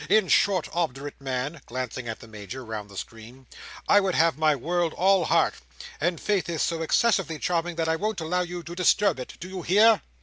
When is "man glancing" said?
1.21-2.07